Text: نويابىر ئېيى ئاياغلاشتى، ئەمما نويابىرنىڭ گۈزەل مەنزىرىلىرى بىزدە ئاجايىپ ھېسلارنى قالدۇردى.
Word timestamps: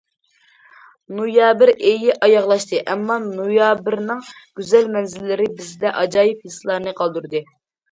نويابىر 1.19 1.71
ئېيى 1.73 2.15
ئاياغلاشتى، 2.27 2.79
ئەمما 2.95 3.19
نويابىرنىڭ 3.27 4.25
گۈزەل 4.61 4.91
مەنزىرىلىرى 4.97 5.49
بىزدە 5.63 5.95
ئاجايىپ 6.03 6.45
ھېسلارنى 6.51 6.99
قالدۇردى. 7.03 7.47